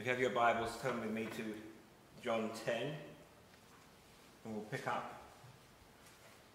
[0.00, 1.44] If you have your Bibles, turn with me to
[2.24, 2.74] John 10,
[4.44, 5.20] and we'll pick up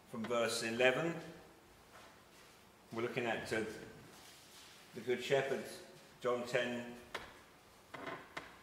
[0.10, 1.13] from verse 11.
[2.92, 3.60] We're looking at uh,
[4.96, 5.63] the Good Shepherd,
[6.23, 6.81] John 10,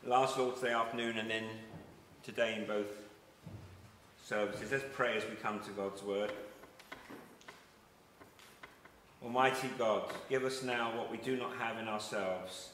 [0.05, 1.45] last Lord's Day afternoon, and then
[2.25, 2.91] today in both
[4.25, 4.73] services.
[4.73, 6.33] Let's pray as we come to God's Word.
[9.23, 12.71] Almighty God, give us now what we do not have in ourselves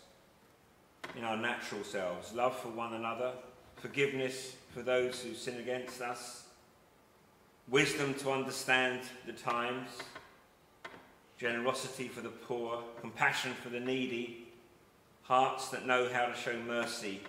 [1.18, 3.32] in our natural selves love for one another,
[3.77, 6.44] forgiveness for those who sin against us,
[7.68, 9.88] wisdom to understand the times,
[11.36, 14.46] generosity for the poor, compassion for the needy,
[15.22, 17.20] hearts that know how to show mercy,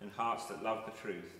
[0.00, 1.34] and hearts that love the truth.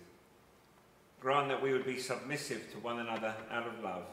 [1.21, 4.05] Grant that we would be submissive to one another out of love.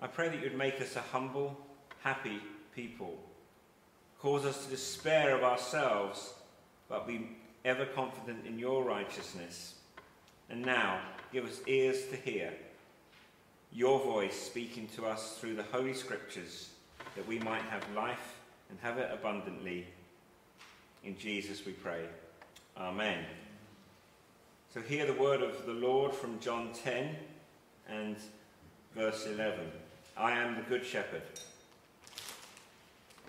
[0.00, 1.56] I pray that you'd make us a humble,
[2.02, 2.40] happy
[2.74, 3.18] people
[4.20, 6.34] Cause us to despair of ourselves,
[6.88, 7.28] but be
[7.64, 9.74] ever confident in your righteousness.
[10.48, 11.00] And now,
[11.32, 12.52] give us ears to hear
[13.72, 16.70] your voice speaking to us through the Holy Scriptures,
[17.14, 18.36] that we might have life
[18.70, 19.86] and have it abundantly.
[21.04, 22.04] In Jesus we pray.
[22.76, 23.24] Amen.
[24.72, 27.16] So, hear the word of the Lord from John 10
[27.88, 28.16] and
[28.94, 29.60] verse 11.
[30.16, 31.22] I am the Good Shepherd.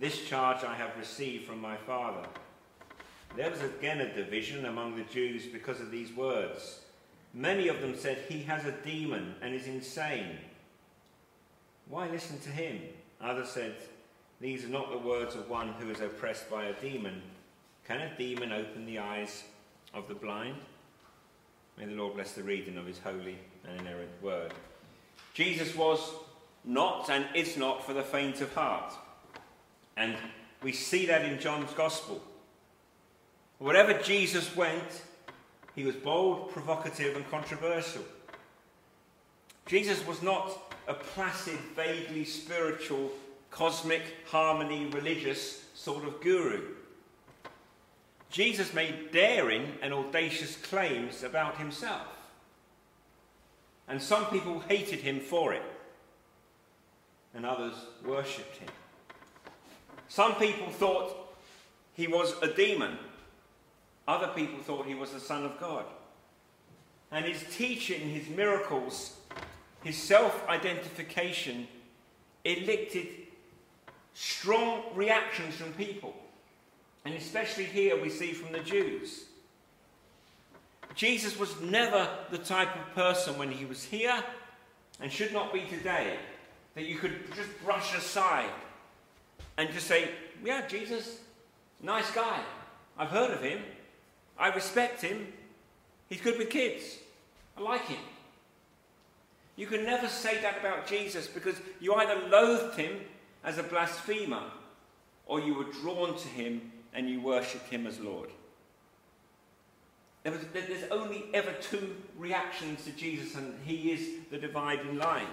[0.00, 2.26] This charge I have received from my Father.
[3.36, 6.80] There was again a division among the Jews because of these words.
[7.34, 10.38] Many of them said, He has a demon and is insane.
[11.86, 12.80] Why listen to him?
[13.20, 13.74] Others said,
[14.40, 17.20] These are not the words of one who is oppressed by a demon.
[17.86, 19.44] Can a demon open the eyes
[19.92, 20.56] of the blind?
[21.76, 23.36] May the Lord bless the reading of his holy
[23.68, 24.54] and inerrant word.
[25.34, 26.00] Jesus was
[26.64, 28.94] not and is not for the faint of heart.
[30.00, 30.16] And
[30.62, 32.22] we see that in John's Gospel.
[33.58, 35.02] Wherever Jesus went,
[35.74, 38.02] he was bold, provocative, and controversial.
[39.66, 43.10] Jesus was not a placid, vaguely spiritual,
[43.50, 46.62] cosmic, harmony, religious sort of guru.
[48.30, 52.06] Jesus made daring and audacious claims about himself.
[53.86, 55.62] And some people hated him for it,
[57.34, 58.68] and others worshipped him.
[60.10, 61.16] Some people thought
[61.94, 62.98] he was a demon.
[64.08, 65.84] Other people thought he was the Son of God.
[67.12, 69.16] And his teaching, his miracles,
[69.84, 71.68] his self identification
[72.44, 73.06] elicited
[74.12, 76.12] strong reactions from people.
[77.04, 79.26] And especially here we see from the Jews.
[80.96, 84.24] Jesus was never the type of person when he was here,
[85.00, 86.16] and should not be today,
[86.74, 88.50] that you could just brush aside
[89.56, 90.10] and just say,
[90.44, 91.20] yeah, Jesus,
[91.82, 92.40] nice guy.
[92.98, 93.60] I've heard of him.
[94.38, 95.32] I respect him.
[96.08, 96.96] He's good with kids.
[97.56, 97.98] I like him.
[99.56, 103.00] You can never say that about Jesus because you either loathed him
[103.44, 104.44] as a blasphemer
[105.26, 108.30] or you were drawn to him and you worshipped him as Lord.
[110.24, 115.28] there's only ever two reactions to Jesus, and he is the dividing line.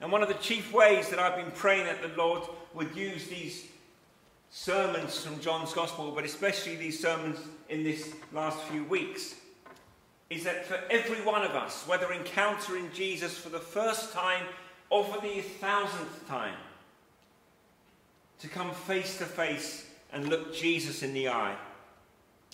[0.00, 2.42] And one of the chief ways that I've been praying that the Lord
[2.74, 3.66] would use these
[4.50, 7.38] sermons from John's Gospel, but especially these sermons
[7.68, 9.34] in this last few weeks,
[10.28, 14.44] is that for every one of us, whether encountering Jesus for the first time
[14.90, 16.56] or for the thousandth time,
[18.38, 21.56] to come face to face and look Jesus in the eye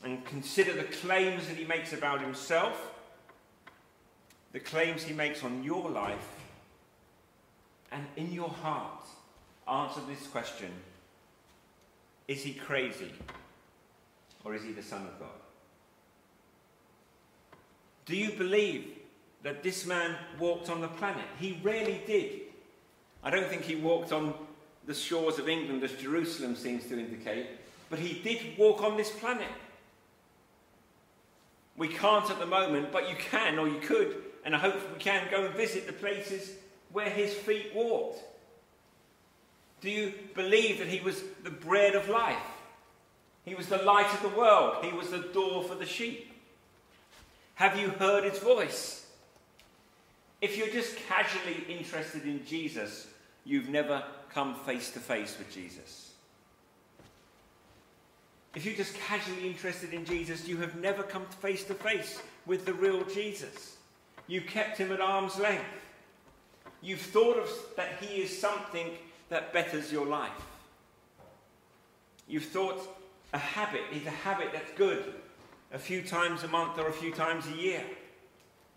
[0.04, 2.92] and consider the claims that he makes about himself,
[4.52, 6.41] the claims he makes on your life,
[7.92, 9.04] and in your heart,
[9.70, 10.70] answer this question
[12.26, 13.12] Is he crazy?
[14.44, 15.28] Or is he the Son of God?
[18.06, 18.98] Do you believe
[19.44, 21.24] that this man walked on the planet?
[21.38, 22.40] He really did.
[23.22, 24.34] I don't think he walked on
[24.84, 27.46] the shores of England as Jerusalem seems to indicate,
[27.88, 29.46] but he did walk on this planet.
[31.76, 34.98] We can't at the moment, but you can or you could, and I hope we
[34.98, 36.56] can go and visit the places
[36.92, 38.22] where his feet walked.
[39.80, 42.36] Do you believe that he was the bread of life?
[43.44, 44.84] He was the light of the world.
[44.84, 46.32] He was the door for the sheep.
[47.54, 49.06] Have you heard his voice?
[50.40, 53.08] If you're just casually interested in Jesus,
[53.44, 56.12] you've never come face to face with Jesus.
[58.54, 62.66] If you're just casually interested in Jesus, you have never come face to face with
[62.66, 63.76] the real Jesus.
[64.26, 65.64] You kept him at arm's length.
[66.82, 68.90] You've thought of that he is something
[69.28, 70.30] that betters your life.
[72.26, 72.80] You've thought
[73.32, 75.14] a habit is a habit that's good
[75.72, 77.82] a few times a month or a few times a year.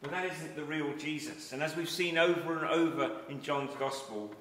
[0.01, 1.51] But that isn't the real Jesus.
[1.51, 4.31] And as we've seen over and over in John's Gospel,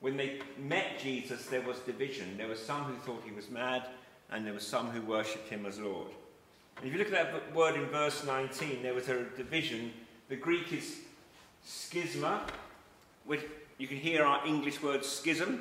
[0.00, 2.36] when they met Jesus, there was division.
[2.36, 3.86] There were some who thought he was mad,
[4.30, 6.08] and there were some who worshipped him as Lord.
[6.76, 9.92] And if you look at that word in verse 19, there was a division.
[10.28, 10.98] The Greek is
[11.66, 12.40] schisma,
[13.28, 13.42] which
[13.76, 15.60] you can hear our English word schism.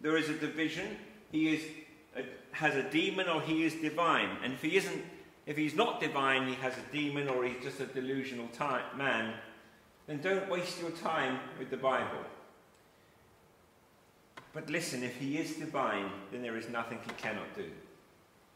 [0.00, 0.96] There is a division.
[1.30, 1.62] He is
[2.16, 2.22] a,
[2.52, 4.30] has a demon or he is divine.
[4.42, 5.02] And if he isn't,
[5.46, 9.34] if he's not divine, he has a demon or he's just a delusional type man,
[10.06, 12.24] then don't waste your time with the Bible.
[14.54, 17.66] But listen, if he is divine, then there is nothing he cannot do.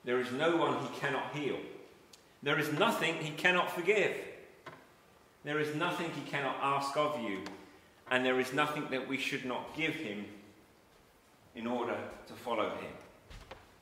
[0.05, 1.59] There is no one he cannot heal.
[2.43, 4.13] There is nothing he cannot forgive.
[5.45, 7.43] There is nothing he cannot ask of you.
[8.11, 10.25] And there is nothing that we should not give him
[11.55, 11.97] in order
[12.27, 12.93] to follow him.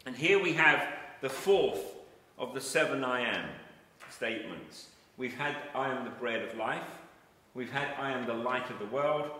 [0.04, 0.86] And here we have
[1.20, 1.80] the fourth
[2.38, 3.48] of the seven I am
[4.10, 4.86] statements.
[5.16, 6.82] We've had I am the bread of life.
[7.54, 9.30] We've had I am the light of the world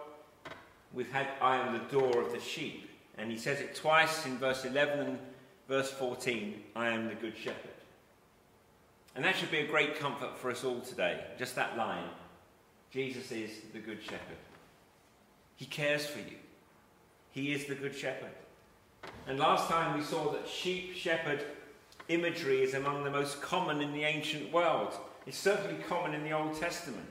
[0.96, 2.90] we've had I am the door of the sheep.
[3.18, 5.18] And he says it twice in verse 11 and
[5.68, 7.70] verse 14 I am the good shepherd.
[9.14, 11.22] And that should be a great comfort for us all today.
[11.38, 12.08] Just that line
[12.90, 14.38] Jesus is the good shepherd.
[15.56, 16.36] He cares for you,
[17.32, 18.30] He is the good shepherd.
[19.26, 21.44] And last time we saw that sheep shepherd
[22.08, 24.94] imagery is among the most common in the ancient world.
[25.26, 27.08] It's certainly common in the Old Testament.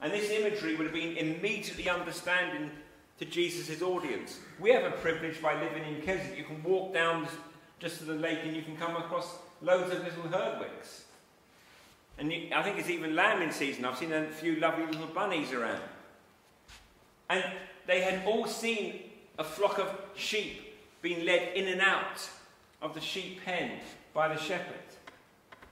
[0.00, 2.70] And this imagery would have been immediately understanding
[3.18, 4.40] to Jesus' audience.
[4.60, 6.36] We have a privilege by living in Keswick.
[6.36, 7.28] You can walk down
[7.78, 11.02] just to the lake and you can come across loads of little herdwicks.
[12.18, 13.84] And you, I think it's even lambing season.
[13.84, 15.80] I've seen a few lovely little bunnies around.
[17.32, 17.44] And
[17.86, 19.00] they had all seen
[19.38, 22.28] a flock of sheep being led in and out
[22.80, 23.72] of the sheep pen
[24.14, 24.76] by the shepherd.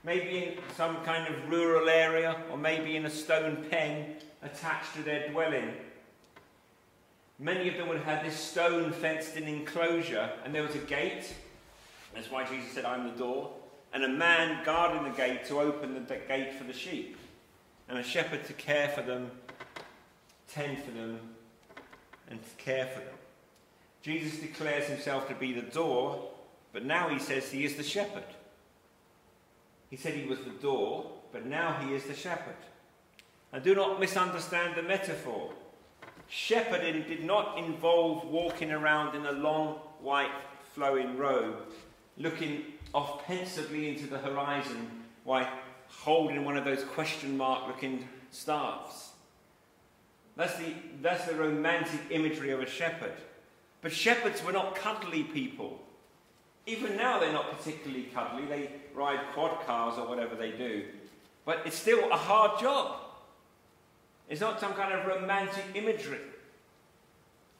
[0.03, 5.03] Maybe in some kind of rural area, or maybe in a stone pen attached to
[5.03, 5.71] their dwelling
[7.41, 10.79] Many of them would have had this stone fenced in enclosure, and there was a
[10.79, 11.33] gate.
[12.13, 13.49] That's why Jesus said, I'm the door.
[13.93, 17.17] And a man guarding the gate to open the gate for the sheep.
[17.89, 19.31] And a shepherd to care for them,
[20.47, 21.19] tend for them,
[22.31, 23.13] and care for them.
[24.01, 26.29] Jesus declares himself to be the door,
[26.73, 28.23] but now he says he is the shepherd.
[29.89, 32.55] He said he was the door, but now he is the shepherd.
[33.53, 35.51] And do not misunderstand the metaphor.
[36.29, 40.31] Shepherding did not involve walking around in a long white
[40.73, 41.57] flowing robe,
[42.17, 42.63] looking
[42.93, 44.89] off pensively into the horizon
[45.25, 45.47] while
[45.89, 49.10] holding one of those question mark looking staffs.
[50.35, 53.13] That's the, that's the romantic imagery of a shepherd.
[53.81, 55.79] But shepherds were not cuddly people.
[56.65, 58.45] Even now, they're not particularly cuddly.
[58.45, 60.85] They ride quad cars or whatever they do.
[61.45, 62.97] But it's still a hard job.
[64.29, 66.19] It's not some kind of romantic imagery.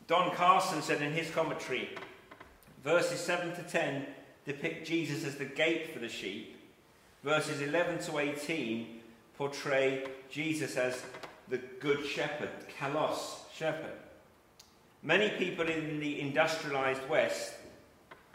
[0.07, 1.89] Don Carson said in his commentary,
[2.83, 4.05] verses 7 to 10
[4.45, 6.57] depict Jesus as the gate for the sheep.
[7.23, 8.99] Verses 11 to 18
[9.37, 11.03] portray Jesus as
[11.51, 13.91] the good shepherd, kalos, shepherd.
[15.03, 17.53] Many people in the industrialized West,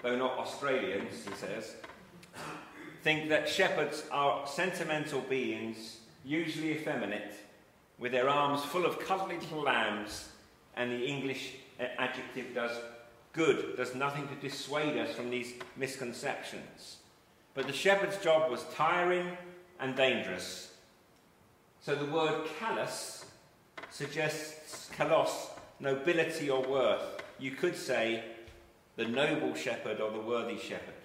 [0.03, 1.77] though not Australians, he says,
[3.03, 7.33] think that shepherds are sentimental beings, usually effeminate,
[7.99, 10.29] with their arms full of cuddly little lambs,
[10.77, 11.55] and the English
[11.99, 12.77] adjective does
[13.33, 16.97] good, does nothing to dissuade us from these misconceptions.
[17.55, 19.27] But the shepherd's job was tiring
[19.81, 20.73] and dangerous.
[21.87, 23.27] So the word kalos
[23.91, 25.31] suggests kalos,
[25.79, 27.23] nobility or worth.
[27.39, 28.25] You could say
[28.97, 30.97] the noble shepherd or the worthy shepherd.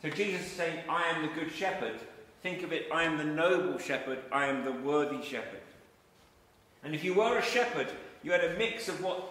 [0.00, 2.00] So Jesus is saying, I am the good shepherd,
[2.42, 5.60] Think of it, I am the noble shepherd, I am the worthy shepherd.
[6.82, 7.88] And if you were a shepherd,
[8.22, 9.22] you had a mix of what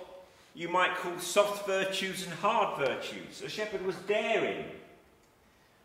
[0.53, 3.41] you might call soft virtues and hard virtues.
[3.43, 4.65] A shepherd was daring.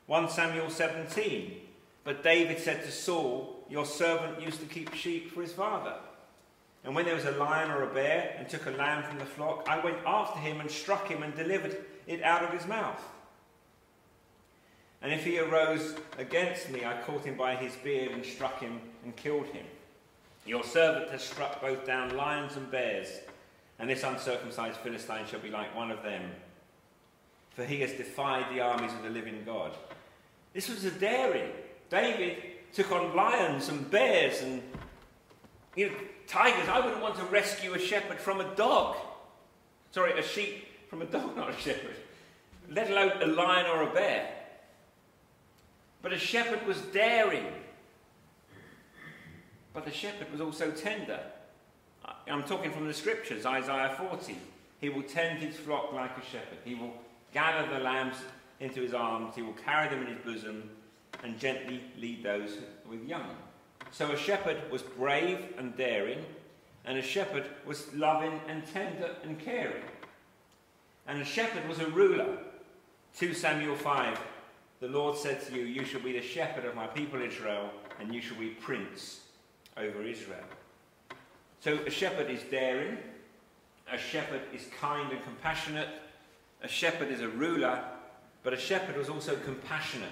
[0.06, 1.62] 1 Samuel 17.
[2.04, 5.94] But David said to Saul, Your servant used to keep sheep for his father.
[6.84, 9.24] And when there was a lion or a bear and took a lamb from the
[9.24, 13.02] flock, I went after him and struck him and delivered it out of his mouth.
[15.00, 18.80] And if he arose against me, I caught him by his beard and struck him
[19.02, 19.64] and killed him.
[20.46, 23.08] Your servant has struck both down lions and bears,
[23.78, 26.30] and this uncircumcised Philistine shall be like one of them.
[27.54, 29.72] For he has defied the armies of the living God.
[30.52, 31.50] This was a daring.
[31.88, 32.36] David
[32.74, 34.62] took on lions and bears and
[35.76, 35.94] you know,
[36.26, 36.68] tigers.
[36.68, 38.96] I wouldn't want to rescue a shepherd from a dog.
[39.92, 41.96] Sorry, a sheep from a dog, not a shepherd.
[42.70, 44.28] Let alone a lion or a bear.
[46.02, 47.46] But a shepherd was daring.
[49.72, 51.20] But the shepherd was also tender.
[52.28, 54.36] I'm talking from the scriptures, Isaiah 40.
[54.80, 56.58] He will tend his flock like a shepherd.
[56.64, 56.92] He will
[57.32, 58.16] gather the lambs
[58.60, 59.34] into his arms.
[59.34, 60.70] He will carry them in his bosom
[61.24, 63.34] and gently lead those with young.
[63.90, 66.24] So a shepherd was brave and daring,
[66.84, 69.82] and a shepherd was loving and tender and caring.
[71.08, 72.38] And a shepherd was a ruler.
[73.16, 74.18] 2 Samuel 5
[74.80, 78.14] The Lord said to you, You shall be the shepherd of my people Israel, and
[78.14, 79.20] you shall be prince
[79.76, 80.44] over Israel.
[81.60, 82.98] So a shepherd is daring,
[83.90, 85.88] a shepherd is kind and compassionate,
[86.62, 87.82] a shepherd is a ruler,
[88.42, 90.10] but a shepherd was also compassionate.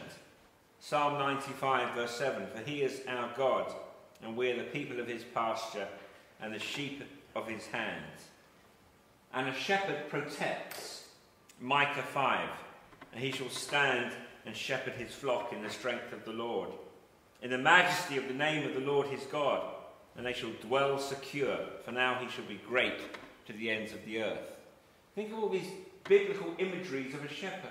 [0.84, 3.72] Psalm 95, verse 7 For he is our God,
[4.20, 5.86] and we are the people of his pasture,
[6.40, 7.04] and the sheep
[7.36, 8.30] of his hands.
[9.32, 11.04] And a shepherd protects.
[11.60, 12.48] Micah 5
[13.12, 14.12] And he shall stand
[14.44, 16.70] and shepherd his flock in the strength of the Lord,
[17.42, 19.62] in the majesty of the name of the Lord his God,
[20.16, 22.98] and they shall dwell secure, for now he shall be great
[23.46, 24.56] to the ends of the earth.
[25.14, 25.70] Think of all these
[26.02, 27.70] biblical imageries of a shepherd.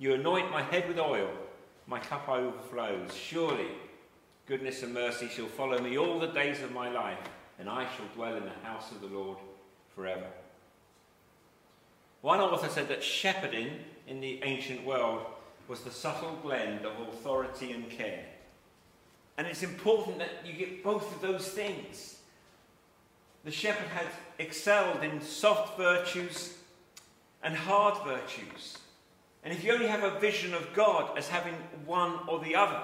[0.00, 1.28] You anoint my head with oil,
[1.86, 3.14] my cup overflows.
[3.14, 3.68] Surely
[4.46, 7.18] goodness and mercy shall follow me all the days of my life,
[7.58, 9.36] and I shall dwell in the house of the Lord
[9.94, 10.26] forever.
[12.22, 13.72] One author said that shepherding
[14.08, 15.20] in the ancient world
[15.68, 18.24] was the subtle blend of authority and care.
[19.36, 22.16] And it's important that you get both of those things.
[23.44, 24.06] The shepherd had
[24.38, 26.54] excelled in soft virtues
[27.42, 28.78] and hard virtues.
[29.42, 31.54] And if you only have a vision of God as having
[31.86, 32.80] one or the other,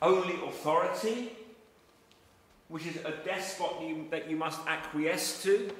[0.00, 1.32] only authority,
[2.68, 5.70] which is a despot you, that you must acquiesce to,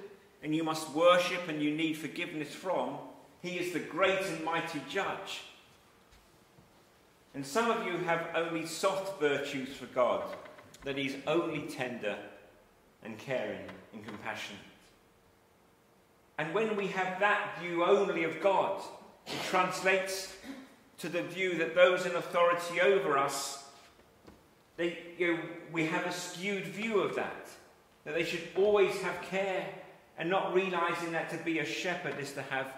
[0.42, 2.96] and you must worship and you need forgiveness from,
[3.42, 5.42] he is the great and mighty judge.
[7.34, 10.24] And some of you have only soft virtues for God,
[10.84, 12.16] that He's only tender
[13.04, 13.60] and caring
[13.92, 14.60] and compassionate.
[16.40, 18.80] And when we have that view only of God,
[19.26, 20.34] it translates
[20.96, 23.62] to the view that those in authority over us,
[24.78, 27.50] they, you know, we have a skewed view of that.
[28.04, 29.66] That they should always have care
[30.16, 32.72] and not realizing that to be a shepherd is to have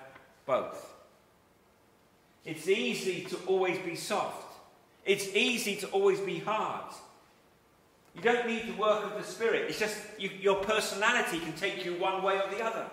[0.44, 0.92] both.
[2.44, 4.56] It's easy to always be soft.
[5.04, 6.92] It's easy to always be hard.
[8.16, 9.66] You don't need the work of the Spirit.
[9.68, 12.86] It's just you, your personality can take you one way or the other.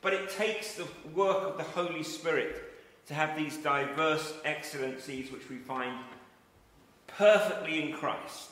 [0.00, 2.62] But it takes the work of the Holy Spirit
[3.06, 5.98] to have these diverse excellencies which we find
[7.06, 8.50] perfectly in Christ.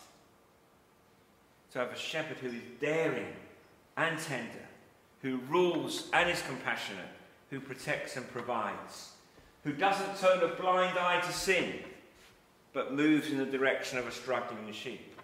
[1.73, 3.35] To have a shepherd who is daring
[3.97, 4.67] and tender,
[5.23, 7.05] who rules and is compassionate,
[7.51, 9.11] who protects and provides,
[9.63, 11.75] who doesn't turn a blind eye to sin,
[12.73, 15.15] but moves in the direction of a struggling sheep.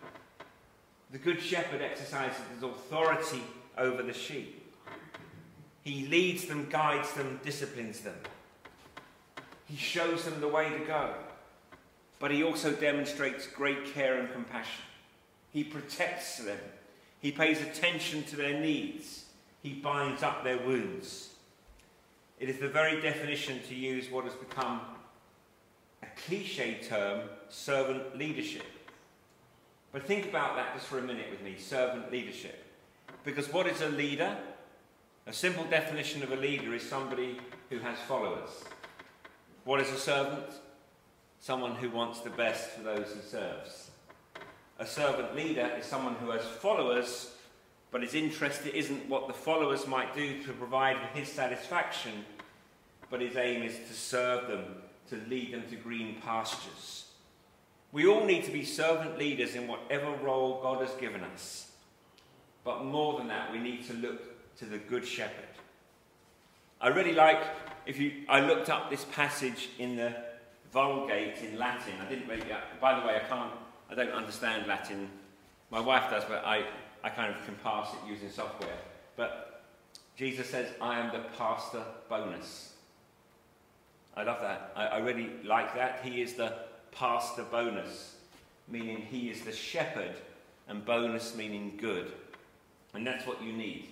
[1.10, 3.42] The Good Shepherd exercises his authority
[3.76, 4.61] over the sheep.
[5.82, 8.16] He leads them, guides them, disciplines them.
[9.66, 11.14] He shows them the way to go.
[12.18, 14.84] But he also demonstrates great care and compassion.
[15.50, 16.58] He protects them.
[17.20, 19.24] He pays attention to their needs.
[19.62, 21.30] He binds up their wounds.
[22.38, 24.80] It is the very definition to use what has become
[26.02, 28.66] a cliche term, servant leadership.
[29.92, 32.64] But think about that just for a minute with me servant leadership.
[33.24, 34.36] Because what is a leader?
[35.24, 37.38] A simple definition of a leader is somebody
[37.70, 38.64] who has followers.
[39.64, 40.46] What is a servant?
[41.38, 43.92] Someone who wants the best for those he serves.
[44.80, 47.36] A servant leader is someone who has followers,
[47.92, 52.24] but his interest isn't what the followers might do to provide his satisfaction,
[53.08, 54.64] but his aim is to serve them,
[55.08, 57.04] to lead them to green pastures.
[57.92, 61.70] We all need to be servant leaders in whatever role God has given us.
[62.64, 65.48] But more than that, we need to look to the Good Shepherd.
[66.80, 67.40] I really like,
[67.86, 70.14] if you, I looked up this passage in the
[70.72, 71.94] Vulgate in Latin.
[72.04, 72.44] I didn't really,
[72.80, 73.52] by the way, I can't,
[73.90, 75.08] I don't understand Latin.
[75.70, 76.64] My wife does, but I,
[77.04, 78.76] I kind of can pass it using software.
[79.16, 79.62] But
[80.16, 82.72] Jesus says, I am the pastor bonus.
[84.16, 84.72] I love that.
[84.76, 86.00] I, I really like that.
[86.02, 86.54] He is the
[86.90, 88.16] pastor bonus,
[88.68, 90.14] meaning he is the shepherd,
[90.68, 92.12] and bonus meaning good.
[92.94, 93.88] And that's what you need.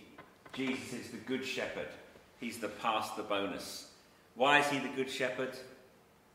[0.53, 1.89] Jesus is the good shepherd.
[2.41, 3.91] He's the pastor bonus.
[4.35, 5.57] Why is he the good shepherd?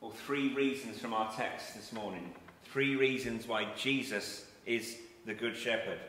[0.01, 2.33] Well, three reasons from our text this morning.
[2.65, 5.99] Three reasons why Jesus is the good shepherd.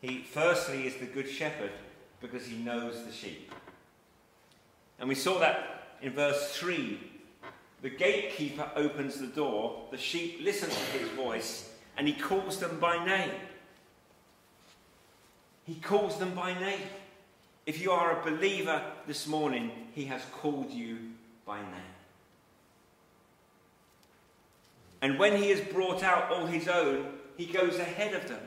[0.00, 1.70] He firstly is the good shepherd
[2.20, 3.52] because he knows the sheep.
[4.98, 6.98] And we saw that in verse 3
[7.84, 12.80] the gatekeeper opens the door, the sheep listen to his voice, and he calls them
[12.80, 13.34] by name.
[15.66, 16.80] He calls them by name.
[17.66, 20.98] If you are a believer this morning, he has called you
[21.46, 21.94] by name.
[25.00, 27.06] And when he has brought out all his own,
[27.36, 28.40] he goes ahead of them.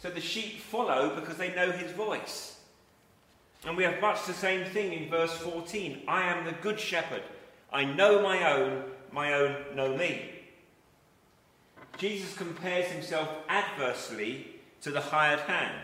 [0.00, 2.60] So the sheep follow because they know his voice.
[3.64, 7.22] And we have much the same thing in verse 14 I am the good shepherd.
[7.72, 10.30] I know my own, my own know me.
[11.98, 14.46] Jesus compares himself adversely
[14.82, 15.80] to the hired hand.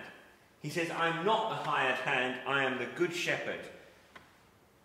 [0.62, 3.60] He says, I'm not the hired hand, I am the good shepherd.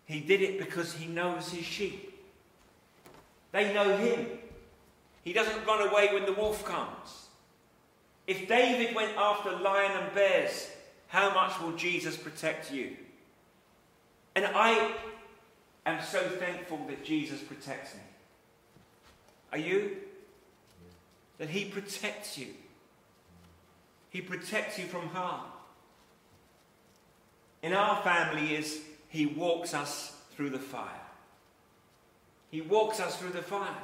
[0.06, 2.18] He did it because he knows his sheep.
[3.52, 4.26] They know him.
[5.22, 7.26] He doesn't run away when the wolf comes.
[8.26, 10.68] If David went after lion and bears,
[11.06, 12.96] how much will Jesus protect you?
[14.34, 14.92] And I
[15.86, 18.00] am so thankful that Jesus protects me.
[19.52, 19.96] Are you?
[21.38, 22.48] That He protects you.
[24.10, 25.42] He protects you from harm.
[27.62, 30.88] In our family is He walks us through the fire.
[32.50, 33.76] He walks us through the fire.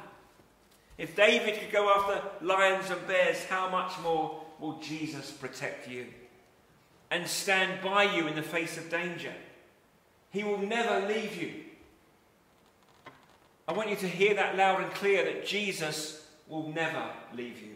[0.97, 6.07] If David could go after lions and bears, how much more will Jesus protect you
[7.11, 9.33] and stand by you in the face of danger?
[10.31, 11.51] He will never leave you.
[13.67, 17.75] I want you to hear that loud and clear that Jesus will never leave you.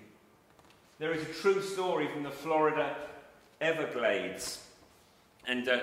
[0.99, 2.95] There is a true story from the Florida
[3.59, 4.63] Everglades.
[5.49, 5.79] And uh,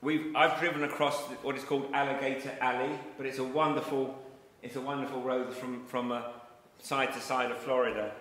[0.00, 4.16] we've, I've driven across what is called Alligator Alley, but it's a wonderful,
[4.62, 6.22] it's a wonderful road from, from uh,
[6.80, 8.12] side to side of Florida.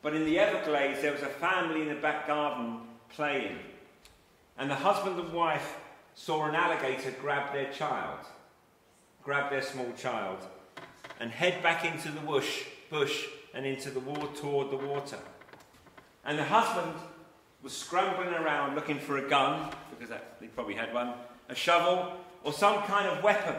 [0.00, 2.78] But in the Everglades, there was a family in the back garden
[3.10, 3.58] playing.
[4.56, 5.76] And the husband and wife
[6.14, 8.20] saw an alligator grab their child
[9.28, 10.38] grab their small child
[11.20, 15.18] and head back into the bush, bush and into the water toward the water.
[16.24, 16.94] And the husband
[17.62, 21.12] was scrambling around looking for a gun, because that, he probably had one,
[21.48, 22.12] a shovel,
[22.44, 23.56] or some kind of weapon.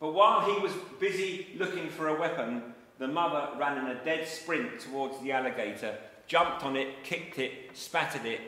[0.00, 2.62] But while he was busy looking for a weapon,
[2.98, 7.52] the mother ran in a dead sprint towards the alligator, jumped on it, kicked it,
[7.74, 8.40] spat at it,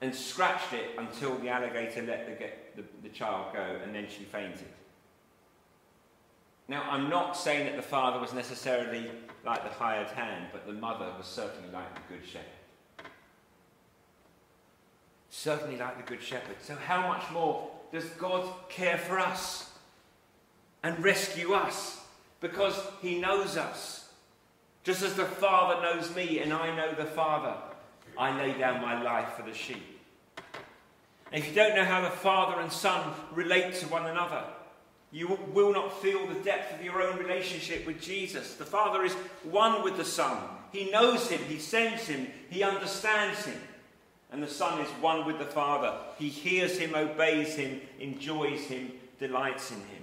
[0.00, 4.24] and scratched it until the alligator let the, the, the child go, and then she
[4.24, 4.68] fainted.
[6.68, 9.08] Now, I'm not saying that the father was necessarily
[9.44, 12.55] like the hired hand, but the mother was certainly like the good shepherd.
[15.36, 16.56] Certainly like the good shepherd.
[16.62, 19.70] So, how much more does God care for us
[20.82, 22.00] and rescue us?
[22.40, 24.08] Because he knows us.
[24.82, 27.54] Just as the Father knows me and I know the Father,
[28.16, 30.00] I lay down my life for the sheep.
[31.30, 34.42] And if you don't know how the Father and Son relate to one another,
[35.12, 38.54] you will not feel the depth of your own relationship with Jesus.
[38.54, 39.12] The Father is
[39.44, 40.38] one with the Son.
[40.72, 43.60] He knows him, he sends him, he understands him.
[44.32, 45.94] And the Son is one with the Father.
[46.18, 50.02] He hears him, obeys him, enjoys him, delights in him.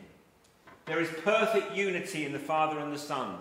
[0.86, 3.38] There is perfect unity in the Father and the Son,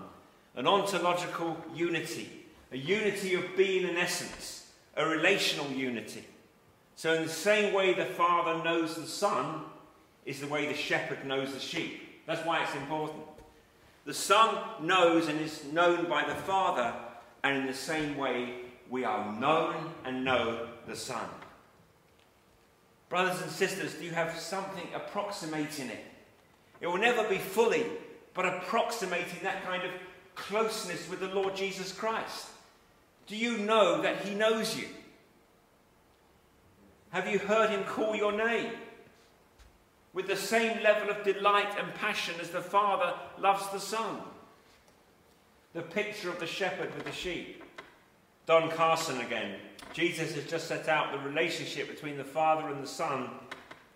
[0.55, 2.29] an ontological unity,
[2.71, 6.25] a unity of being and essence, a relational unity.
[6.95, 9.63] So, in the same way the Father knows the Son,
[10.25, 12.27] is the way the shepherd knows the sheep.
[12.27, 13.23] That's why it's important.
[14.05, 16.93] The Son knows and is known by the Father,
[17.43, 18.55] and in the same way,
[18.91, 21.29] we are known and know the Son.
[23.09, 26.05] Brothers and sisters, do you have something approximating it?
[26.81, 27.85] It will never be fully,
[28.35, 29.91] but approximating that kind of
[30.35, 32.49] closeness with the Lord Jesus Christ.
[33.27, 34.89] Do you know that He knows you?
[37.11, 38.73] Have you heard Him call your name?
[40.15, 44.21] With the same level of delight and passion as the Father loves the Son.
[45.75, 47.63] The picture of the shepherd with the sheep.
[48.47, 49.57] Don Carson again.
[49.93, 53.29] Jesus has just set out the relationship between the Father and the Son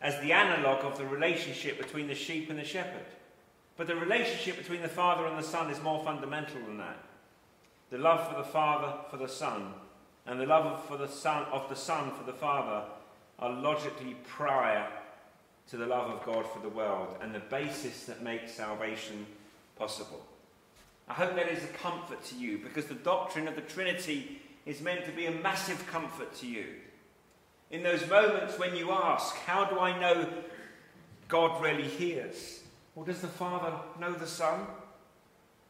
[0.02, 3.06] as the analogue of the relationship between the sheep and the shepherd.
[3.76, 7.02] But the relationship between the Father and the Son is more fundamental than that.
[7.90, 9.72] The love for the Father for the Son
[10.26, 12.84] and the love for the Son of the Son for the Father
[13.38, 14.86] are logically prior
[15.70, 19.26] to the love of God for the world and the basis that makes salvation
[19.76, 20.24] possible.
[21.08, 24.80] I hope that is a comfort to you because the doctrine of the Trinity is
[24.80, 26.66] meant to be a massive comfort to you.
[27.70, 30.28] In those moments when you ask, How do I know
[31.28, 32.60] God really hears?
[32.94, 34.66] Or does the Father know the Son?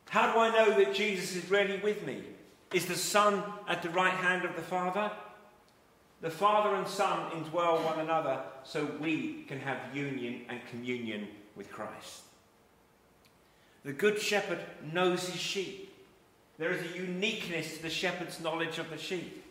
[0.09, 2.23] How do I know that Jesus is really with me?
[2.73, 5.11] Is the Son at the right hand of the Father?
[6.21, 11.71] The Father and Son indwell one another so we can have union and communion with
[11.71, 12.23] Christ.
[13.85, 14.61] The Good Shepherd
[14.93, 15.86] knows his sheep.
[16.59, 19.45] There is a uniqueness to the shepherd's knowledge of the sheep.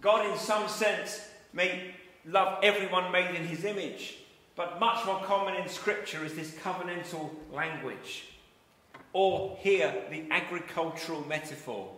[0.00, 1.94] God, in some sense, may
[2.26, 4.18] love everyone made in his image,
[4.56, 8.24] but much more common in Scripture is this covenantal language.
[9.12, 11.88] Or here, the agricultural metaphor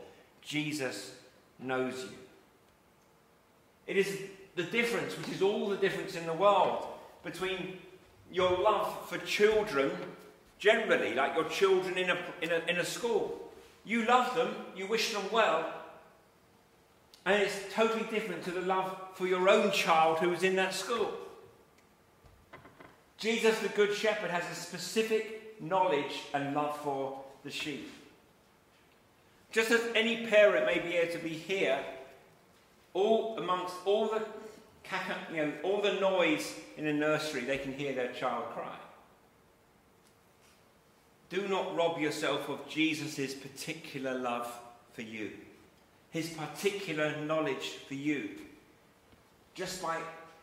[0.42, 1.12] Jesus
[1.58, 2.18] knows you.
[3.86, 4.18] It is
[4.56, 6.86] the difference, which is all the difference in the world,
[7.22, 7.78] between
[8.30, 9.90] your love for children,
[10.58, 13.43] generally, like your children in a, in a, in a school.
[13.84, 15.72] You love them, you wish them well,
[17.26, 20.74] and it's totally different to the love for your own child who is in that
[20.74, 21.12] school.
[23.18, 27.90] Jesus, the Good Shepherd, has a specific knowledge and love for the sheep.
[29.52, 31.78] Just as any parent may be able to be here
[32.92, 34.26] all amongst all the
[35.30, 38.76] you know, all the noise in the nursery, they can hear their child cry.
[41.34, 44.46] Do not rob yourself of Jesus' particular love
[44.92, 45.32] for you,
[46.12, 48.30] his particular knowledge for you,
[49.56, 49.98] just by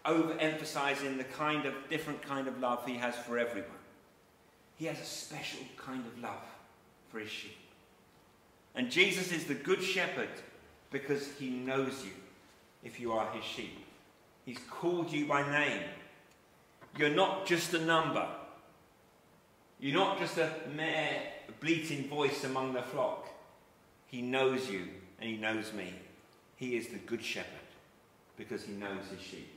[0.05, 3.69] overemphasizing the kind of different kind of love he has for everyone.
[4.75, 6.43] He has a special kind of love
[7.09, 7.57] for his sheep.
[8.75, 10.27] And Jesus is the good shepherd
[10.91, 12.11] because he knows you
[12.83, 13.79] if you are his sheep.
[14.45, 15.83] He's called you by name.
[16.97, 18.27] You're not just a number.
[19.81, 21.23] You're not just a mere
[21.59, 23.27] bleating voice among the flock.
[24.05, 24.87] He knows you
[25.19, 25.93] and he knows me.
[26.55, 27.47] He is the good shepherd
[28.37, 29.51] because he knows his sheep.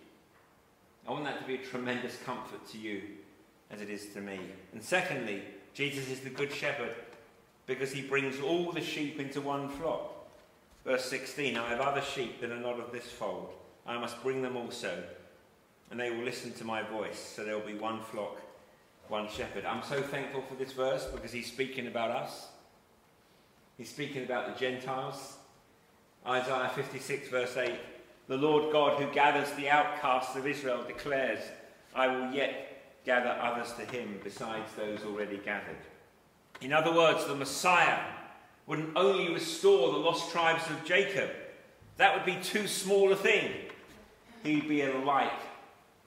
[1.06, 3.02] I want that to be a tremendous comfort to you
[3.70, 4.40] as it is to me.
[4.72, 5.42] And secondly,
[5.74, 6.94] Jesus is the good shepherd
[7.66, 10.10] because he brings all the sheep into one flock.
[10.86, 13.52] Verse 16 I have other sheep that are not of this fold.
[13.86, 15.02] I must bring them also,
[15.90, 17.18] and they will listen to my voice.
[17.18, 18.40] So there will be one flock,
[19.08, 19.64] one shepherd.
[19.64, 22.48] I'm so thankful for this verse because he's speaking about us.
[23.76, 25.36] He's speaking about the Gentiles.
[26.26, 27.72] Isaiah 56, verse 8
[28.28, 31.40] The Lord God who gathers the outcasts of Israel declares,
[31.94, 35.76] I will yet gather others to him besides those already gathered.
[36.60, 38.00] In other words, the Messiah
[38.66, 41.30] wouldn't only restore the lost tribes of Jacob,
[41.96, 43.52] that would be too small a thing.
[44.42, 45.30] He'd be a light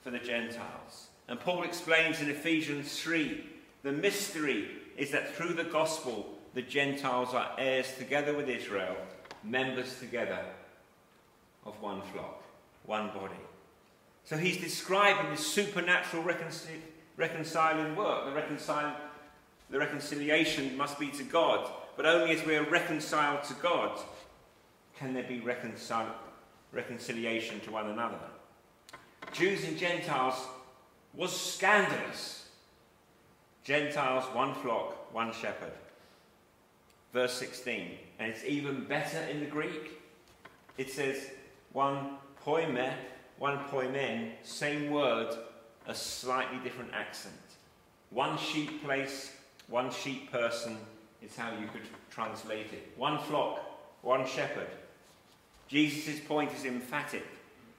[0.01, 1.06] for the Gentiles.
[1.27, 3.43] And Paul explains in Ephesians 3
[3.83, 8.95] the mystery is that through the gospel, the Gentiles are heirs together with Israel,
[9.43, 10.39] members together
[11.65, 12.43] of one flock,
[12.85, 13.35] one body.
[14.23, 16.81] So he's describing this supernatural reconcil-
[17.17, 18.25] reconciling work.
[18.25, 18.95] The, reconcil-
[19.69, 23.99] the reconciliation must be to God but only as we are reconciled to God
[24.95, 26.13] can there be reconcil-
[26.71, 28.19] reconciliation to one another.
[29.33, 30.35] Jews and Gentiles
[31.17, 32.45] was scandalous.
[33.63, 35.73] Gentiles, one flock, one shepherd.
[37.11, 39.99] Verse 16, and it's even better in the Greek.
[40.77, 41.31] It says
[41.73, 42.93] one poimne,
[43.39, 45.35] one poimen, same word,
[45.87, 47.33] a slightly different accent.
[48.11, 49.31] One sheep place,
[49.67, 50.77] one sheep person,
[51.23, 52.93] is how you could translate it.
[52.95, 53.59] One flock,
[54.01, 54.69] one shepherd.
[55.67, 57.25] Jesus' point is emphatic.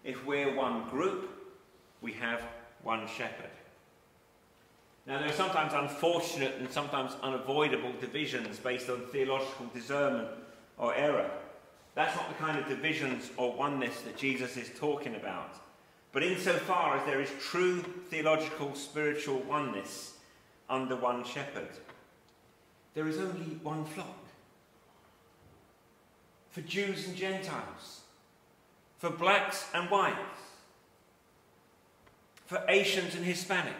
[0.05, 1.31] If we're one group,
[2.03, 2.42] we have
[2.83, 3.51] one shepherd.
[5.07, 10.29] Now, there are sometimes unfortunate and sometimes unavoidable divisions based on theological discernment
[10.77, 11.31] or error.
[11.95, 15.55] That's not the kind of divisions or oneness that Jesus is talking about.
[16.12, 20.14] But insofar as there is true theological spiritual oneness
[20.69, 21.71] under one shepherd,
[22.95, 24.19] there is only one flock.
[26.51, 28.01] For Jews and Gentiles,
[28.99, 30.48] for blacks and whites,
[32.49, 33.75] for Asians and Hispanics,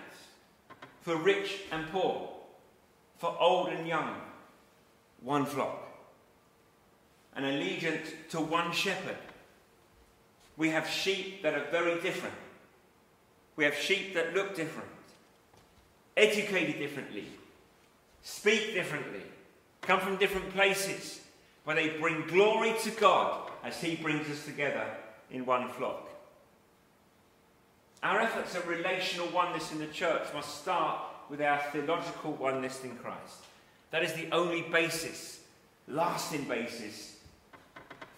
[1.01, 2.29] for rich and poor,
[3.17, 4.15] for old and young,
[5.23, 5.89] one flock.
[7.35, 9.17] An allegiance to one shepherd.
[10.59, 12.35] We have sheep that are very different.
[13.57, 14.91] We have sheep that look different,
[16.15, 17.25] educated differently,
[18.21, 19.23] speak differently,
[19.81, 21.23] come from different places,
[21.65, 24.85] but they bring glory to God as He brings us together
[25.31, 26.08] in one flock.
[28.03, 32.97] Our efforts at relational oneness in the church must start with our theological oneness in
[32.97, 33.45] Christ.
[33.91, 35.41] That is the only basis,
[35.89, 37.17] lasting basis,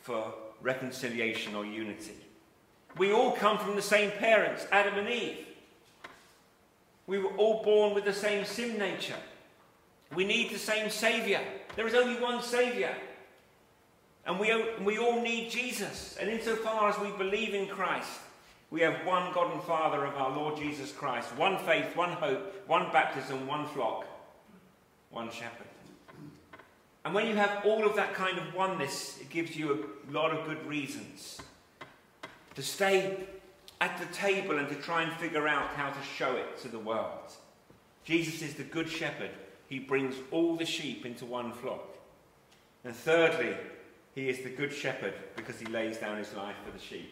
[0.02, 2.14] for reconciliation or unity.
[2.98, 5.46] We all come from the same parents, Adam and Eve.
[7.06, 9.16] We were all born with the same sin nature.
[10.14, 11.40] We need the same Saviour.
[11.76, 12.90] There is only one Saviour.
[14.26, 14.52] And we,
[14.84, 16.16] we all need Jesus.
[16.20, 18.20] And insofar as we believe in Christ,
[18.70, 22.68] we have one God and Father of our Lord Jesus Christ, one faith, one hope,
[22.68, 24.06] one baptism, one flock,
[25.10, 25.66] one shepherd.
[27.04, 30.30] And when you have all of that kind of oneness, it gives you a lot
[30.30, 31.40] of good reasons
[32.54, 33.26] to stay
[33.80, 36.78] at the table and to try and figure out how to show it to the
[36.78, 37.32] world.
[38.04, 39.30] Jesus is the good shepherd.
[39.68, 41.96] He brings all the sheep into one flock.
[42.84, 43.56] And thirdly,
[44.14, 47.10] he is the good shepherd because he lays down his life for the sheep.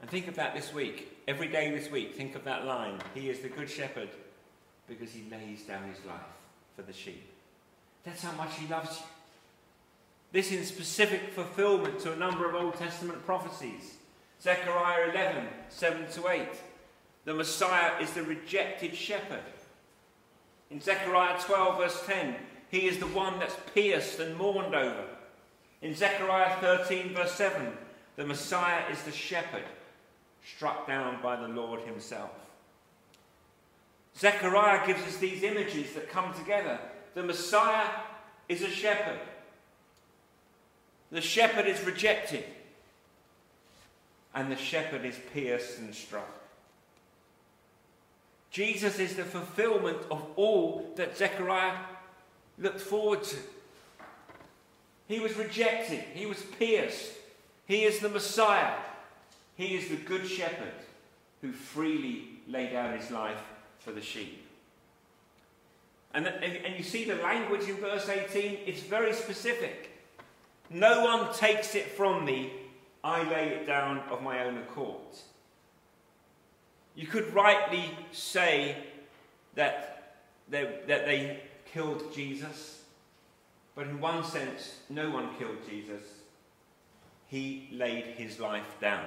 [0.00, 1.12] And think of that this week.
[1.26, 3.00] Every day this week, think of that line.
[3.14, 4.10] He is the good shepherd
[4.88, 6.20] because he lays down his life
[6.74, 7.28] for the sheep.
[8.04, 9.06] That's how much he loves you.
[10.32, 13.94] This in specific fulfillment to a number of Old Testament prophecies.
[14.42, 16.42] Zechariah 11, 7 to 8.
[17.24, 19.40] The Messiah is the rejected shepherd.
[20.70, 22.36] In Zechariah 12, verse 10,
[22.70, 25.04] he is the one that's pierced and mourned over.
[25.80, 27.72] In Zechariah 13, verse 7,
[28.16, 29.64] the Messiah is the shepherd
[30.54, 32.30] struck down by the Lord himself.
[34.16, 36.78] Zechariah gives us these images that come together.
[37.14, 37.88] The Messiah
[38.48, 39.20] is a shepherd.
[41.10, 42.44] The shepherd is rejected.
[44.34, 46.28] And the shepherd is pierced and struck.
[48.50, 51.76] Jesus is the fulfillment of all that Zechariah
[52.58, 53.36] looked forward to.
[55.08, 57.12] He was rejected, he was pierced.
[57.66, 58.74] He is the Messiah.
[59.56, 60.74] He is the good shepherd
[61.40, 63.42] who freely laid down his life
[63.78, 64.46] for the sheep.
[66.14, 69.90] And, and you see the language in verse 18, it's very specific.
[70.70, 72.52] No one takes it from me,
[73.04, 74.96] I lay it down of my own accord.
[76.94, 78.76] You could rightly say
[79.54, 80.16] that
[80.48, 81.40] they, that they
[81.72, 82.82] killed Jesus,
[83.74, 86.02] but in one sense, no one killed Jesus.
[87.26, 89.04] He laid his life down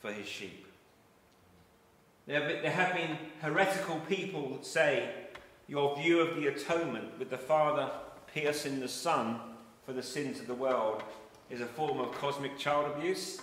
[0.00, 0.66] for his sheep.
[2.26, 5.10] There have been heretical people that say
[5.66, 7.90] your view of the atonement with the Father
[8.32, 9.40] piercing the Son
[9.84, 11.02] for the sins of the world
[11.48, 13.40] is a form of cosmic child abuse.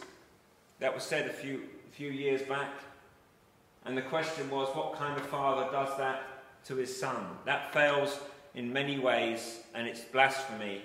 [0.80, 2.72] That was said a few, a few years back.
[3.86, 6.22] And the question was, what kind of father does that
[6.66, 7.26] to his son?
[7.46, 8.20] That fails
[8.56, 10.82] in many ways, and it's blasphemy.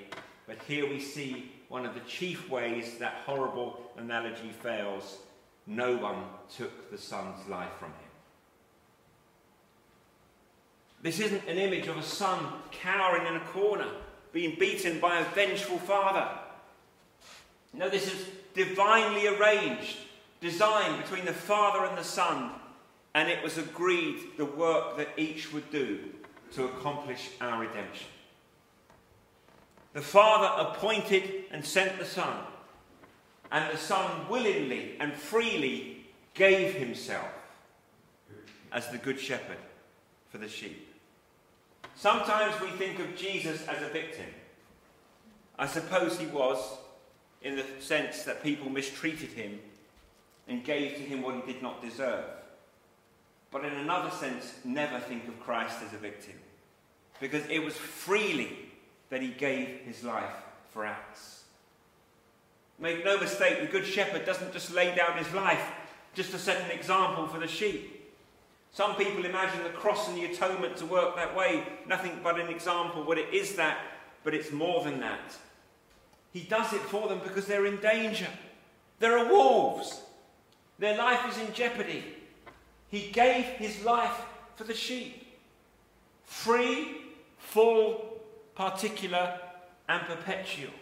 [0.47, 5.19] But here we see one of the chief ways that horrible analogy fails
[5.67, 8.13] no one took the son's life from him.
[11.03, 13.89] This isn't an image of a son cowering in a corner,
[14.33, 16.29] being beaten by a vengeful father.
[17.73, 19.97] No, this is divinely arranged,
[20.41, 22.53] designed between the father and the son,
[23.15, 26.01] and it was agreed the work that each would do
[26.53, 28.07] to accomplish our redemption.
[29.93, 32.37] The father appointed and sent the son
[33.53, 37.29] and the Son willingly and freely gave himself
[38.73, 39.59] as the Good Shepherd
[40.31, 40.89] for the sheep.
[41.95, 44.27] Sometimes we think of Jesus as a victim.
[45.59, 46.59] I suppose he was,
[47.43, 49.61] in the sense that people mistreated him
[50.49, 52.25] and gave to him what he did not deserve.
[53.51, 56.35] But in another sense, never think of Christ as a victim.
[57.21, 58.57] Because it was freely
[59.11, 60.33] that he gave his life
[60.73, 61.42] for us.
[62.83, 65.71] Make no mistake, the Good Shepherd doesn't just lay down his life
[66.15, 68.13] just to set an example for the sheep.
[68.73, 71.63] Some people imagine the cross and the atonement to work that way.
[71.87, 73.05] Nothing but an example.
[73.05, 73.79] Well, it is that,
[74.25, 75.37] but it's more than that.
[76.33, 78.27] He does it for them because they're in danger.
[78.99, 80.03] There are wolves.
[80.81, 82.03] Their life is in jeopardy.
[82.89, 84.23] He gave his life
[84.57, 85.25] for the sheep.
[86.25, 86.97] Free,
[87.39, 88.21] full,
[88.57, 89.39] particular,
[89.89, 90.73] and perpetual.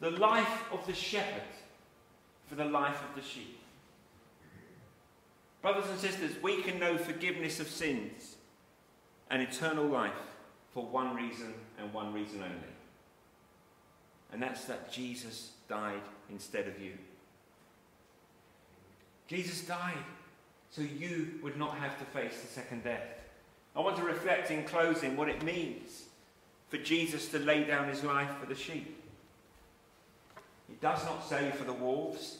[0.00, 1.42] The life of the shepherd
[2.48, 3.58] for the life of the sheep.
[5.62, 8.36] Brothers and sisters, we can know forgiveness of sins
[9.30, 10.12] and eternal life
[10.72, 12.74] for one reason and one reason only.
[14.32, 16.92] And that's that Jesus died instead of you.
[19.26, 19.94] Jesus died
[20.70, 23.02] so you would not have to face the second death.
[23.74, 26.04] I want to reflect in closing what it means
[26.68, 29.02] for Jesus to lay down his life for the sheep.
[30.68, 32.38] It does not say for the wolves,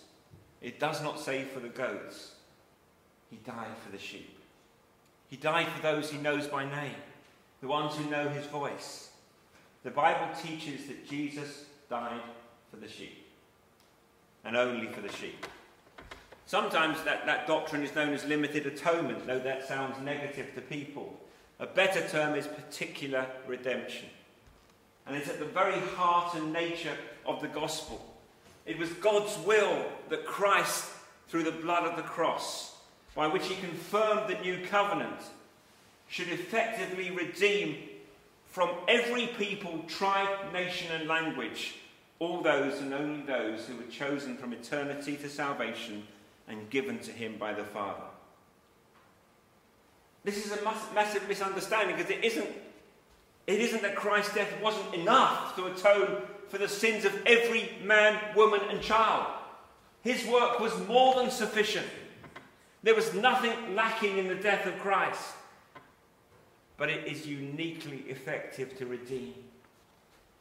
[0.60, 2.32] it does not say for the goats.
[3.30, 4.38] He died for the sheep.
[5.28, 6.94] He died for those he knows by name,
[7.60, 9.10] the ones who know his voice.
[9.82, 12.20] The Bible teaches that Jesus died
[12.70, 13.26] for the sheep,
[14.44, 15.46] and only for the sheep.
[16.46, 21.18] Sometimes that, that doctrine is known as limited atonement, though that sounds negative to people.
[21.58, 24.06] A better term is particular redemption.
[25.06, 28.15] And it's at the very heart and nature of the gospel.
[28.66, 30.90] It was God's will that Christ,
[31.28, 32.76] through the blood of the cross,
[33.14, 35.20] by which he confirmed the new covenant,
[36.08, 37.76] should effectively redeem
[38.48, 41.76] from every people, tribe, nation, and language
[42.18, 46.02] all those and only those who were chosen from eternity to salvation
[46.48, 48.04] and given to him by the Father.
[50.24, 52.48] This is a massive misunderstanding because it isn't,
[53.46, 58.18] it isn't that Christ's death wasn't enough to atone for the sins of every man,
[58.34, 59.26] woman, and child.
[60.02, 61.86] His work was more than sufficient.
[62.82, 65.34] There was nothing lacking in the death of Christ.
[66.76, 69.34] But it is uniquely effective to redeem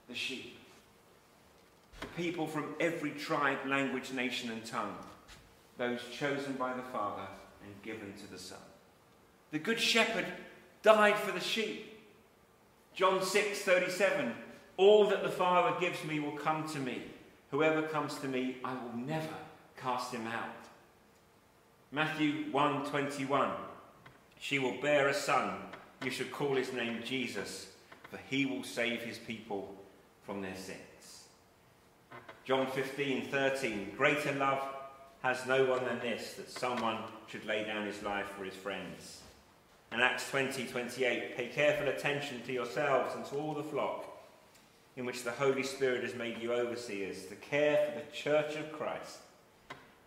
[0.08, 0.60] the sheep.
[2.02, 4.96] The people from every tribe, language, nation, and tongue
[5.78, 7.28] those chosen by the Father
[7.64, 8.58] and given to the Son.
[9.52, 10.26] The Good Shepherd
[10.84, 12.00] died for the sheep.
[12.94, 14.34] John 6 37.
[14.78, 17.04] All that the Father gives me will come to me.
[17.52, 19.36] Whoever comes to me, I will never
[19.78, 20.50] cast him out.
[21.92, 23.52] Matthew 1 21.
[24.40, 25.56] She will bear a son.
[26.04, 27.68] You should call his name Jesus,
[28.10, 29.74] for he will save his people
[30.26, 31.24] from their sins.
[32.44, 33.94] John 15 13.
[33.96, 34.62] Greater love
[35.22, 39.22] has no one than this, that someone should lay down his life for his friends.
[39.92, 44.15] And Acts 20 28, pay careful attention to yourselves and to all the flock
[44.96, 48.72] in which the Holy Spirit has made you overseers, to care for the church of
[48.72, 49.20] Christ,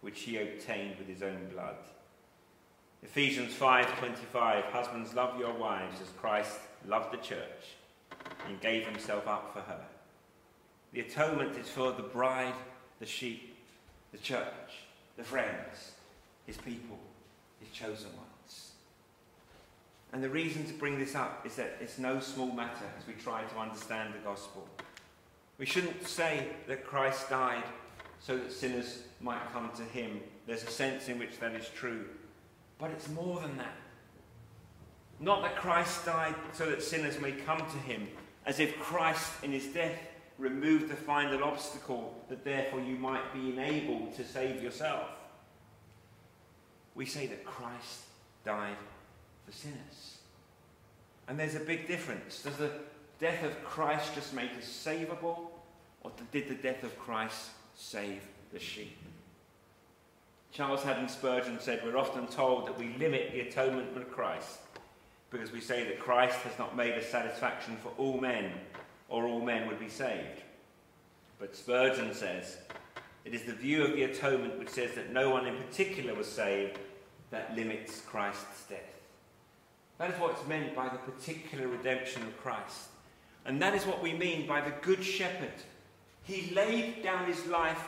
[0.01, 1.77] which he obtained with his own blood.
[3.03, 7.77] Ephesians 5:25 Husbands love your wives as Christ loved the church
[8.46, 9.85] and gave himself up for her.
[10.92, 12.55] The atonement is for the bride,
[12.98, 13.57] the sheep,
[14.11, 15.92] the church the friends,
[16.46, 16.96] his people,
[17.61, 18.28] his chosen ones.
[20.12, 23.12] And the reason to bring this up is that it's no small matter as we
[23.14, 24.66] try to understand the gospel.
[25.59, 27.64] We shouldn't say that Christ died
[28.21, 30.21] so that sinners might come to him.
[30.47, 32.07] There's a sense in which that is true.
[32.79, 33.77] But it's more than that.
[35.21, 38.09] Not that Christ died so that sinners may come to him,
[38.47, 39.99] as if Christ in his death
[40.38, 45.09] removed the final obstacle that therefore you might be enabled to save yourself.
[46.94, 48.03] We say that Christ
[48.44, 48.77] died
[49.48, 50.18] for sinners.
[51.26, 52.42] And there's a big difference.
[52.42, 52.70] Does the
[53.18, 55.48] death of Christ just make us savable,
[56.02, 58.20] or did the death of Christ save
[58.52, 58.96] the sheep?
[60.52, 64.58] Charles Haddon Spurgeon said, We're often told that we limit the atonement of Christ
[65.30, 68.52] because we say that Christ has not made a satisfaction for all men
[69.08, 70.42] or all men would be saved.
[71.38, 72.56] But Spurgeon says,
[73.24, 76.26] it is the view of the atonement which says that no one in particular was
[76.26, 76.78] saved
[77.30, 78.97] that limits Christ's death.
[79.99, 82.88] That is what's meant by the particular redemption of Christ.
[83.44, 85.53] And that is what we mean by the Good Shepherd.
[86.24, 87.82] He laid down his life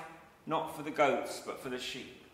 [0.47, 2.25] not for the goats, but for the sheep.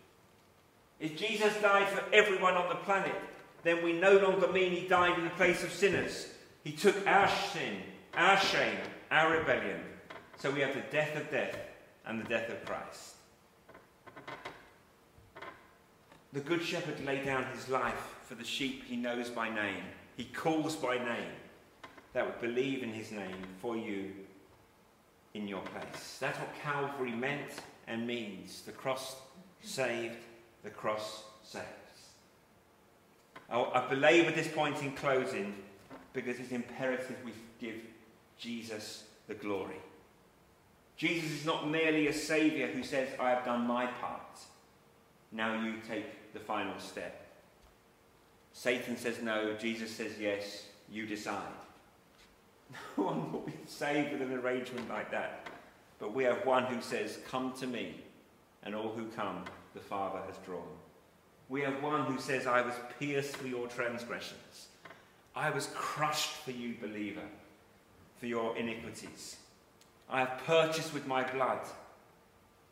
[0.99, 3.15] If Jesus died for everyone on the planet,
[3.63, 6.27] then we no longer mean he died in the place of sinners.
[6.63, 7.81] He took our sin
[8.17, 8.79] our shame,
[9.11, 9.79] our rebellion.
[10.37, 11.55] So we have the death of death
[12.05, 13.16] and the death of Christ.
[16.37, 19.81] The Good Shepherd laid down his life for the sheep he knows by name.
[20.17, 21.31] He calls by name
[22.13, 24.11] that would believe in his name for you
[25.33, 26.19] in your place.
[26.19, 27.53] That's what Calvary meant
[27.87, 28.61] and means.
[28.61, 29.15] The cross
[29.63, 30.19] saved,
[30.63, 31.65] the cross saves.
[33.49, 35.55] Oh, I belabor this point in closing
[36.13, 37.81] because it's imperative we give
[38.37, 39.81] Jesus the glory.
[40.97, 44.37] Jesus is not merely a saviour who says, I have done my part.
[45.31, 47.27] Now you take the final step.
[48.53, 51.41] Satan says no, Jesus says yes, you decide.
[52.97, 55.47] No one will be saved with an arrangement like that.
[55.99, 57.95] But we have one who says, Come to me,
[58.63, 60.67] and all who come, the Father has drawn.
[61.49, 64.67] We have one who says, I was pierced for your transgressions.
[65.35, 67.21] I was crushed for you, believer,
[68.19, 69.37] for your iniquities.
[70.09, 71.59] I have purchased with my blood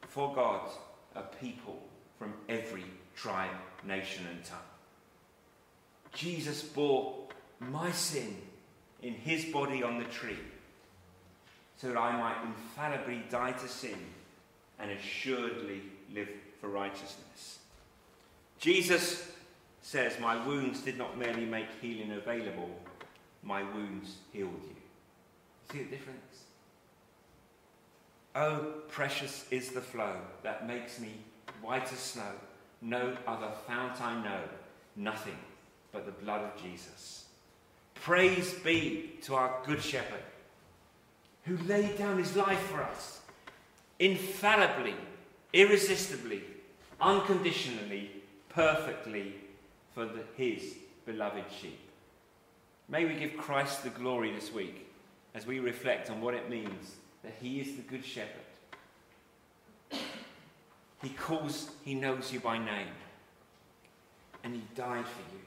[0.02, 0.70] for God
[1.16, 1.82] a people
[2.18, 2.86] from every
[3.16, 4.58] tribe, nation, and tongue.
[6.14, 7.28] Jesus bore
[7.60, 8.36] my sin
[9.02, 10.40] in his body on the tree
[11.78, 13.98] so that I might infallibly die to sin
[14.80, 15.82] and assuredly
[16.14, 17.60] live for righteousness.
[18.60, 19.30] Jesus
[19.82, 22.70] says, My wounds did not merely make healing available,
[23.44, 24.76] my wounds healed you.
[25.72, 26.44] See the difference?
[28.36, 31.14] Oh, precious is the flow that makes me
[31.66, 32.32] white as snow.
[32.82, 34.42] No other fount I know,
[34.96, 35.38] nothing
[35.92, 37.26] but the blood of Jesus.
[37.96, 40.22] Praise be to our Good Shepherd,
[41.46, 43.22] who laid down his life for us,
[43.98, 44.94] infallibly,
[45.54, 46.44] irresistibly,
[47.02, 48.12] unconditionally,
[48.50, 49.34] perfectly
[49.94, 51.80] for the, his beloved sheep.
[52.88, 54.88] May we give Christ the glory this week
[55.34, 58.42] as we reflect on what it means that he is the Good Shepherd.
[61.06, 62.96] He calls, he knows you by name,
[64.44, 65.42] and he died for you.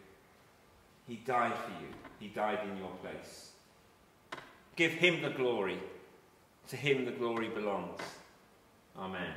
[1.08, 1.88] He died for you.
[2.20, 3.50] He died in your place.
[4.76, 5.80] Give him the glory.
[6.68, 8.00] To him the glory belongs.
[8.96, 9.32] Amen.